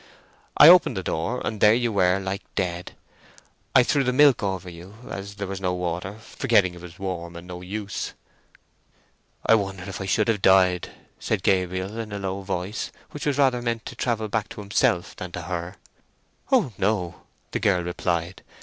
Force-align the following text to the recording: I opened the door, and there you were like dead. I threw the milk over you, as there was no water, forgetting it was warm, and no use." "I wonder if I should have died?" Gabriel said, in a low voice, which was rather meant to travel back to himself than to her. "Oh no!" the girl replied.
I 0.57 0.67
opened 0.67 0.97
the 0.97 1.03
door, 1.03 1.45
and 1.45 1.61
there 1.61 1.75
you 1.75 1.91
were 1.93 2.17
like 2.19 2.41
dead. 2.55 2.93
I 3.75 3.83
threw 3.83 4.03
the 4.03 4.11
milk 4.11 4.41
over 4.41 4.67
you, 4.67 4.95
as 5.07 5.35
there 5.35 5.45
was 5.45 5.61
no 5.61 5.75
water, 5.75 6.17
forgetting 6.21 6.73
it 6.73 6.81
was 6.81 6.97
warm, 6.97 7.35
and 7.35 7.45
no 7.45 7.61
use." 7.61 8.13
"I 9.45 9.53
wonder 9.53 9.83
if 9.83 10.01
I 10.01 10.07
should 10.07 10.27
have 10.27 10.41
died?" 10.41 10.89
Gabriel 11.43 11.89
said, 11.89 11.99
in 11.99 12.13
a 12.13 12.17
low 12.17 12.41
voice, 12.41 12.91
which 13.11 13.27
was 13.27 13.37
rather 13.37 13.61
meant 13.61 13.85
to 13.85 13.95
travel 13.95 14.27
back 14.27 14.49
to 14.49 14.61
himself 14.61 15.15
than 15.17 15.31
to 15.33 15.43
her. 15.43 15.75
"Oh 16.51 16.73
no!" 16.79 17.21
the 17.51 17.59
girl 17.59 17.83
replied. 17.83 18.41